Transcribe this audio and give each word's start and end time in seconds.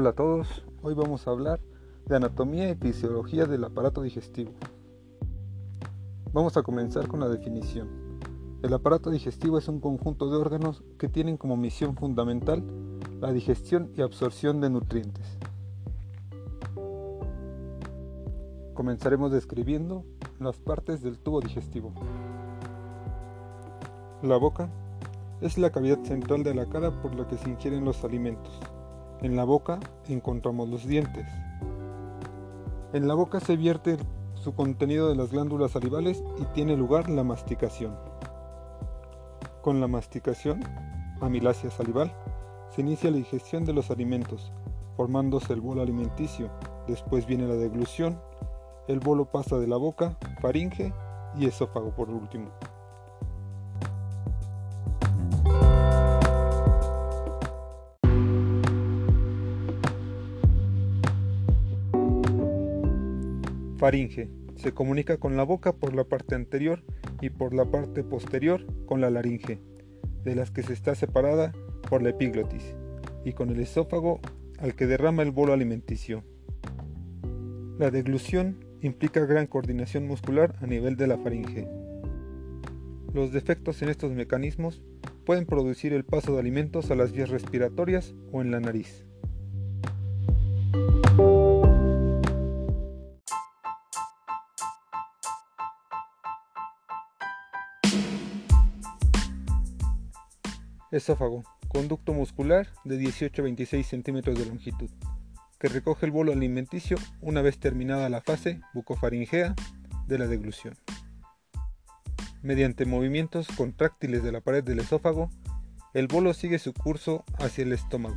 Hola 0.00 0.10
a 0.10 0.12
todos, 0.12 0.62
hoy 0.80 0.94
vamos 0.94 1.26
a 1.26 1.32
hablar 1.32 1.58
de 2.06 2.14
anatomía 2.14 2.70
y 2.70 2.76
fisiología 2.76 3.46
del 3.46 3.64
aparato 3.64 4.00
digestivo. 4.00 4.52
Vamos 6.32 6.56
a 6.56 6.62
comenzar 6.62 7.08
con 7.08 7.18
la 7.18 7.28
definición. 7.28 7.88
El 8.62 8.72
aparato 8.74 9.10
digestivo 9.10 9.58
es 9.58 9.66
un 9.66 9.80
conjunto 9.80 10.30
de 10.30 10.36
órganos 10.36 10.84
que 11.00 11.08
tienen 11.08 11.36
como 11.36 11.56
misión 11.56 11.96
fundamental 11.96 12.62
la 13.20 13.32
digestión 13.32 13.90
y 13.96 14.02
absorción 14.02 14.60
de 14.60 14.70
nutrientes. 14.70 15.36
Comenzaremos 18.74 19.32
describiendo 19.32 20.04
las 20.38 20.58
partes 20.58 21.02
del 21.02 21.18
tubo 21.18 21.40
digestivo. 21.40 21.92
La 24.22 24.36
boca 24.36 24.70
es 25.40 25.58
la 25.58 25.72
cavidad 25.72 26.04
central 26.04 26.44
de 26.44 26.54
la 26.54 26.66
cara 26.66 27.02
por 27.02 27.16
la 27.16 27.26
que 27.26 27.36
se 27.36 27.50
ingieren 27.50 27.84
los 27.84 28.04
alimentos. 28.04 28.60
En 29.20 29.34
la 29.34 29.42
boca 29.42 29.80
encontramos 30.08 30.68
los 30.68 30.86
dientes. 30.86 31.26
En 32.92 33.08
la 33.08 33.14
boca 33.14 33.40
se 33.40 33.56
vierte 33.56 33.96
su 34.34 34.54
contenido 34.54 35.08
de 35.08 35.16
las 35.16 35.32
glándulas 35.32 35.72
salivales 35.72 36.22
y 36.38 36.44
tiene 36.54 36.76
lugar 36.76 37.10
la 37.10 37.24
masticación. 37.24 37.96
Con 39.60 39.80
la 39.80 39.88
masticación, 39.88 40.62
amilasia 41.20 41.68
salival, 41.70 42.12
se 42.70 42.82
inicia 42.82 43.10
la 43.10 43.16
digestión 43.16 43.64
de 43.64 43.72
los 43.72 43.90
alimentos, 43.90 44.52
formándose 44.96 45.52
el 45.52 45.60
bolo 45.60 45.82
alimenticio. 45.82 46.48
Después 46.86 47.26
viene 47.26 47.48
la 47.48 47.56
deglución. 47.56 48.20
El 48.86 49.00
bolo 49.00 49.24
pasa 49.24 49.58
de 49.58 49.66
la 49.66 49.76
boca, 49.76 50.16
faringe 50.40 50.92
y 51.36 51.46
esófago 51.46 51.90
por 51.90 52.08
último. 52.08 52.50
Faringe. 63.78 64.28
Se 64.56 64.72
comunica 64.74 65.18
con 65.18 65.36
la 65.36 65.44
boca 65.44 65.72
por 65.72 65.94
la 65.94 66.02
parte 66.02 66.34
anterior 66.34 66.82
y 67.20 67.30
por 67.30 67.54
la 67.54 67.64
parte 67.64 68.02
posterior 68.02 68.66
con 68.86 69.00
la 69.00 69.08
laringe, 69.08 69.60
de 70.24 70.34
las 70.34 70.50
que 70.50 70.64
se 70.64 70.72
está 70.72 70.96
separada 70.96 71.52
por 71.88 72.02
la 72.02 72.10
epiglotis, 72.10 72.74
y 73.24 73.34
con 73.34 73.50
el 73.50 73.60
esófago 73.60 74.20
al 74.58 74.74
que 74.74 74.86
derrama 74.86 75.22
el 75.22 75.30
bolo 75.30 75.52
alimenticio. 75.52 76.24
La 77.78 77.92
deglución 77.92 78.64
implica 78.82 79.24
gran 79.26 79.46
coordinación 79.46 80.08
muscular 80.08 80.56
a 80.60 80.66
nivel 80.66 80.96
de 80.96 81.06
la 81.06 81.18
faringe. 81.18 81.68
Los 83.14 83.32
defectos 83.32 83.80
en 83.82 83.90
estos 83.90 84.12
mecanismos 84.12 84.82
pueden 85.24 85.46
producir 85.46 85.92
el 85.92 86.04
paso 86.04 86.34
de 86.34 86.40
alimentos 86.40 86.90
a 86.90 86.96
las 86.96 87.12
vías 87.12 87.30
respiratorias 87.30 88.14
o 88.32 88.42
en 88.42 88.50
la 88.50 88.58
nariz. 88.58 89.07
Esófago, 100.90 101.44
conducto 101.68 102.14
muscular 102.14 102.66
de 102.84 102.96
18 102.96 103.42
a 103.42 103.44
26 103.44 103.86
centímetros 103.86 104.38
de 104.38 104.46
longitud, 104.46 104.88
que 105.58 105.68
recoge 105.68 106.06
el 106.06 106.12
bolo 106.12 106.32
alimenticio 106.32 106.96
una 107.20 107.42
vez 107.42 107.58
terminada 107.58 108.08
la 108.08 108.22
fase 108.22 108.62
bucofaringea 108.72 109.54
de 110.06 110.18
la 110.18 110.26
deglución. 110.26 110.78
Mediante 112.40 112.86
movimientos 112.86 113.48
contráctiles 113.48 114.22
de 114.22 114.32
la 114.32 114.40
pared 114.40 114.64
del 114.64 114.78
esófago, 114.78 115.28
el 115.92 116.06
bolo 116.06 116.32
sigue 116.32 116.58
su 116.58 116.72
curso 116.72 117.22
hacia 117.38 117.64
el 117.64 117.74
estómago. 117.74 118.16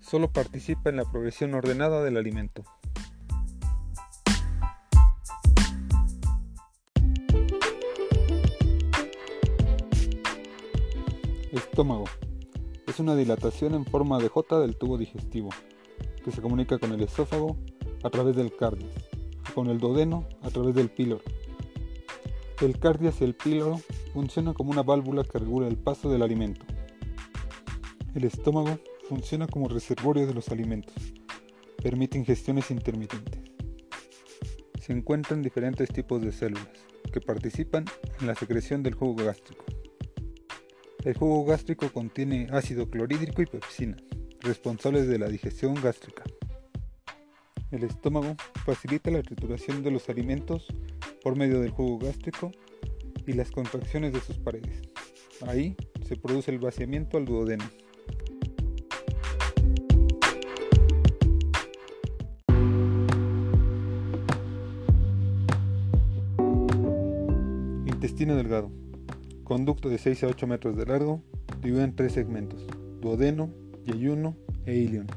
Solo 0.00 0.32
participa 0.32 0.90
en 0.90 0.96
la 0.96 1.04
progresión 1.04 1.54
ordenada 1.54 2.02
del 2.02 2.16
alimento. 2.16 2.64
Estómago. 11.52 12.04
Es 12.86 12.98
una 12.98 13.14
dilatación 13.14 13.74
en 13.74 13.84
forma 13.84 14.18
de 14.18 14.28
J 14.28 14.58
del 14.60 14.74
tubo 14.74 14.96
digestivo, 14.96 15.50
que 16.24 16.30
se 16.30 16.40
comunica 16.40 16.78
con 16.78 16.92
el 16.92 17.02
esófago 17.02 17.58
a 18.02 18.08
través 18.08 18.36
del 18.36 18.56
cardias 18.56 18.90
y 19.46 19.52
con 19.52 19.68
el 19.68 19.78
duodeno 19.78 20.26
a 20.40 20.48
través 20.48 20.74
del 20.74 20.88
píloro. 20.88 21.22
El 22.62 22.78
cardias 22.78 23.20
y 23.20 23.24
el 23.24 23.34
píloro 23.34 23.82
funcionan 24.14 24.54
como 24.54 24.70
una 24.70 24.82
válvula 24.82 25.24
que 25.24 25.38
regula 25.38 25.68
el 25.68 25.76
paso 25.76 26.10
del 26.10 26.22
alimento. 26.22 26.64
El 28.14 28.24
estómago 28.24 28.78
funciona 29.06 29.46
como 29.46 29.68
reservorio 29.68 30.26
de 30.26 30.32
los 30.32 30.48
alimentos. 30.48 30.94
Permite 31.82 32.16
ingestiones 32.16 32.70
intermitentes. 32.70 33.40
Se 34.80 34.94
encuentran 34.94 35.42
diferentes 35.42 35.90
tipos 35.90 36.22
de 36.22 36.32
células 36.32 36.86
que 37.12 37.20
participan 37.20 37.84
en 38.22 38.26
la 38.26 38.34
secreción 38.34 38.82
del 38.82 38.94
jugo 38.94 39.22
gástrico. 39.22 39.66
El 41.04 41.14
jugo 41.14 41.44
gástrico 41.44 41.92
contiene 41.92 42.46
ácido 42.52 42.88
clorhídrico 42.88 43.42
y 43.42 43.46
pepsina, 43.46 43.96
responsables 44.40 45.08
de 45.08 45.18
la 45.18 45.28
digestión 45.28 45.74
gástrica. 45.74 46.22
El 47.72 47.82
estómago 47.82 48.36
facilita 48.64 49.10
la 49.10 49.22
trituración 49.22 49.82
de 49.82 49.90
los 49.90 50.08
alimentos 50.08 50.68
por 51.24 51.36
medio 51.36 51.58
del 51.58 51.70
jugo 51.70 51.98
gástrico 51.98 52.52
y 53.26 53.32
las 53.32 53.50
contracciones 53.50 54.12
de 54.12 54.20
sus 54.20 54.38
paredes. 54.38 54.80
Ahí 55.44 55.76
se 56.06 56.14
produce 56.14 56.52
el 56.52 56.60
vaciamiento 56.60 57.16
al 57.16 57.24
duodeno. 57.24 57.64
Intestino 67.86 68.36
delgado. 68.36 68.70
Conducto 69.44 69.88
de 69.88 69.98
6 69.98 70.22
a 70.22 70.26
8 70.28 70.46
metros 70.46 70.76
de 70.76 70.86
largo, 70.86 71.20
dividido 71.60 71.82
en 71.82 71.96
tres 71.96 72.12
segmentos, 72.12 72.64
duodeno, 73.00 73.50
yeyuno 73.84 74.36
e 74.66 74.76
ilion. 74.76 75.08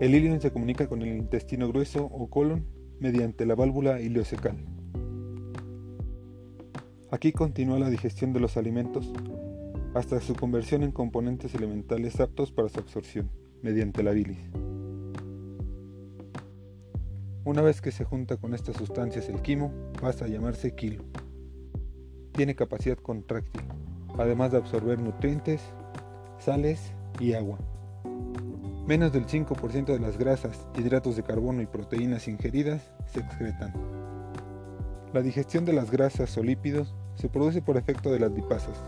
El 0.00 0.14
ilion 0.14 0.40
se 0.40 0.52
comunica 0.52 0.86
con 0.86 1.00
el 1.00 1.16
intestino 1.16 1.66
grueso 1.68 2.04
o 2.04 2.28
colon 2.28 2.66
mediante 3.00 3.46
la 3.46 3.54
válvula 3.54 4.00
ileocecal. 4.00 4.56
Aquí 7.10 7.32
continúa 7.32 7.78
la 7.78 7.88
digestión 7.88 8.34
de 8.34 8.40
los 8.40 8.58
alimentos 8.58 9.10
hasta 9.94 10.20
su 10.20 10.34
conversión 10.34 10.82
en 10.82 10.92
componentes 10.92 11.54
elementales 11.54 12.20
aptos 12.20 12.52
para 12.52 12.68
su 12.68 12.80
absorción, 12.80 13.30
mediante 13.62 14.02
la 14.02 14.12
bilis. 14.12 14.38
Una 17.44 17.62
vez 17.62 17.80
que 17.80 17.92
se 17.92 18.04
junta 18.04 18.36
con 18.36 18.52
estas 18.52 18.76
sustancias 18.76 19.30
el 19.30 19.40
quimo, 19.40 19.72
pasa 20.00 20.26
a 20.26 20.28
llamarse 20.28 20.74
kilo 20.74 21.02
tiene 22.38 22.54
capacidad 22.54 22.96
contráctil, 22.96 23.64
además 24.16 24.52
de 24.52 24.58
absorber 24.58 25.00
nutrientes, 25.00 25.60
sales 26.38 26.92
y 27.18 27.32
agua. 27.32 27.58
Menos 28.86 29.12
del 29.12 29.26
5% 29.26 29.86
de 29.86 29.98
las 29.98 30.16
grasas, 30.16 30.68
hidratos 30.78 31.16
de 31.16 31.24
carbono 31.24 31.62
y 31.62 31.66
proteínas 31.66 32.28
ingeridas 32.28 32.92
se 33.12 33.18
excretan. 33.18 33.74
La 35.12 35.20
digestión 35.20 35.64
de 35.64 35.72
las 35.72 35.90
grasas 35.90 36.38
o 36.38 36.44
lípidos 36.44 36.94
se 37.16 37.28
produce 37.28 37.60
por 37.60 37.76
efecto 37.76 38.12
de 38.12 38.20
las 38.20 38.30
lipasas, 38.30 38.78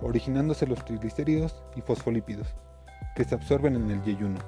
originándose 0.00 0.66
los 0.66 0.82
triglicéridos 0.82 1.62
y 1.76 1.82
fosfolípidos, 1.82 2.48
que 3.14 3.24
se 3.24 3.34
absorben 3.34 3.76
en 3.76 3.90
el 3.90 4.02
yeyuno. 4.04 4.38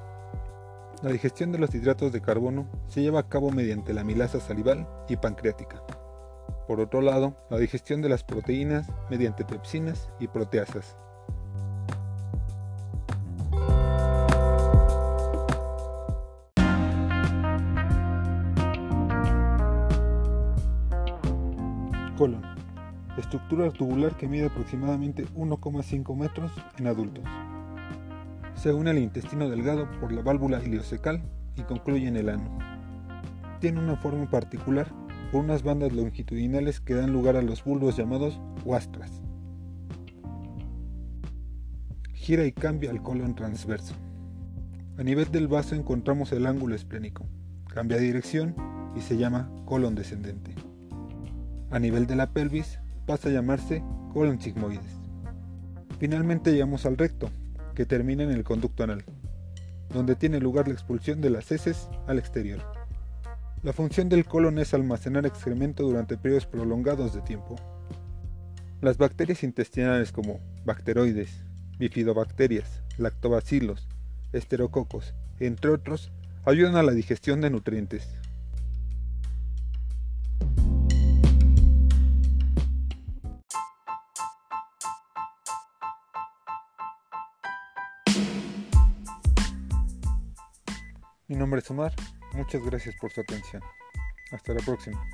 La 1.03 1.11
digestión 1.11 1.53
de 1.53 1.59
los 1.59 1.75
hidratos 1.75 2.13
de 2.13 2.23
carbono 2.23 2.67
se 2.87 3.03
lleva 3.03 3.21
a 3.21 3.29
cabo 3.29 3.51
mediante 3.51 3.93
la 3.93 4.01
amilasa 4.01 4.41
salival 4.41 4.89
y 5.07 5.17
pancreática. 5.17 5.83
Por 6.73 6.81
otro 6.81 7.03
lado, 7.03 7.37
la 7.51 7.59
digestión 7.59 8.01
de 8.01 8.09
las 8.09 8.25
proteínas 8.25 8.91
mediante 9.11 9.45
pepsinas 9.45 10.09
y 10.19 10.27
proteasas. 10.27 10.97
Colon. 22.17 22.41
Estructura 23.19 23.71
tubular 23.71 24.17
que 24.17 24.27
mide 24.27 24.47
aproximadamente 24.47 25.27
1,5 25.35 26.17
metros 26.17 26.51
en 26.79 26.87
adultos. 26.87 27.25
Se 28.55 28.73
une 28.73 28.89
al 28.89 28.99
intestino 28.99 29.51
delgado 29.51 29.87
por 30.01 30.11
la 30.11 30.23
válvula 30.23 30.63
ileocecal 30.65 31.21
y 31.55 31.65
concluye 31.65 32.09
en 32.09 32.17
el 32.17 32.31
ano. 32.31 32.59
Tiene 33.61 33.79
una 33.79 33.97
forma 33.97 34.25
particular 34.31 34.87
por 35.33 35.43
unas 35.43 35.63
bandas 35.63 35.93
longitudinales 35.93 36.81
que 36.81 36.95
dan 36.95 37.11
lugar 37.11 37.37
a 37.37 37.43
los 37.43 37.65
bulbos 37.65 37.97
llamados 37.97 38.39
huastras. 38.67 39.11
Gira 42.13 42.45
y 42.45 42.53
cambia 42.53 42.91
el 42.91 43.03
colon 43.03 43.35
transverso. 43.35 43.95
A 44.99 45.03
nivel 45.03 45.33
del 45.33 45.49
vaso 45.49 45.75
encontramos 45.75 46.31
el 46.33 46.47
ángulo 46.47 46.75
esplénico. 46.75 47.27
Cambia 47.67 47.97
dirección 47.97 48.55
y 48.95 49.01
se 49.01 49.17
llama 49.17 49.51
colon 49.65 49.95
descendente. 49.95 50.55
A 51.71 51.79
nivel 51.79 52.07
de 52.07 52.17
la 52.17 52.31
pelvis 52.31 52.79
pasa 53.07 53.31
a 53.31 53.33
llamarse 53.33 53.83
colon 54.13 54.39
sigmoides. 54.39 55.01
Finalmente 55.99 56.53
llegamos 56.53 56.85
al 56.85 56.99
recto, 56.99 57.31
que 57.75 57.87
termina 57.87 58.23
en 58.23 58.33
el 58.33 58.45
conducto 58.45 58.85
anal, 58.85 59.05
donde 59.95 60.15
tiene 60.15 60.41
lugar 60.41 60.69
la 60.69 60.75
expulsión 60.75 61.23
de 61.23 61.31
las 61.31 61.51
heces 61.51 61.89
al 62.07 62.19
exterior. 62.19 62.61
La 63.63 63.73
función 63.73 64.09
del 64.09 64.25
colon 64.25 64.59
es 64.59 64.75
almacenar 64.75 65.25
excremento 65.25 65.85
durante 65.85 66.17
periodos 66.17 66.47
prolongados 66.47 67.15
de 67.15 67.21
tiempo. 67.21 67.55
Las 68.81 68.99
bacterias 68.99 69.45
intestinales 69.45 70.11
como 70.11 70.41
bacteroides, 70.65 71.45
bifidobacterias, 71.79 72.83
lactobacilos, 72.99 73.87
esterococos, 74.33 75.15
entre 75.39 75.71
otros, 75.71 76.11
ayudan 76.45 76.75
a 76.75 76.83
la 76.83 76.91
digestión 76.91 77.41
de 77.41 77.51
nutrientes. 77.51 78.09
Mi 91.29 91.37
nombre 91.37 91.61
es 91.61 91.71
Omar, 91.71 91.95
muchas 92.35 92.63
gracias 92.65 92.95
por 92.97 93.13
su 93.13 93.21
atención. 93.21 93.63
Hasta 94.31 94.55
la 94.55 94.61
próxima. 94.61 95.07